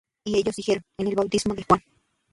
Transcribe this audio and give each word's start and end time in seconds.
Y 0.25 0.35
ellos 0.39 0.55
dijeron: 0.55 0.83
En 0.97 1.09
el 1.09 1.13
bautismo 1.15 1.53
de 1.53 1.63
Juan. 1.63 1.83